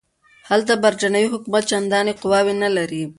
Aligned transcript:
هلته 0.49 0.73
برټانوي 0.83 1.29
حکومت 1.33 1.63
چنداني 1.69 2.13
قواوې 2.21 2.53
نه 2.63 2.69
لري. 2.77 3.01